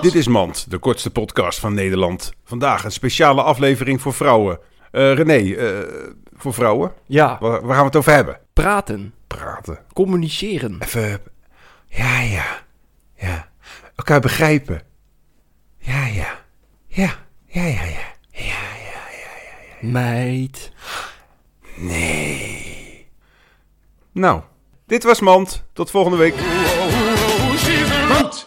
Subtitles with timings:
[0.00, 2.32] Dit is Mand, de kortste podcast van Nederland.
[2.44, 4.58] Vandaag een speciale aflevering voor vrouwen.
[4.90, 5.88] Eh, René, eh,
[6.36, 6.92] voor vrouwen?
[7.06, 8.38] Ja, Waar, waar gaan we het over hebben?
[8.52, 9.78] praten, Praten.
[9.92, 10.76] communiceren.
[10.80, 11.20] Even.
[11.86, 12.44] Ja, ja.
[13.14, 13.48] Ja.
[13.96, 14.82] Elkaar begrijpen.
[15.78, 16.38] Ja, ja.
[16.86, 17.14] Ja,
[17.46, 18.06] ja, ja, ja.
[18.30, 19.88] Ja, ja.
[19.88, 20.72] Meid.
[21.76, 23.06] Nee.
[24.12, 24.40] Nou,
[24.86, 25.64] dit was Mand.
[25.72, 26.34] Tot volgende week.
[28.08, 28.46] Front!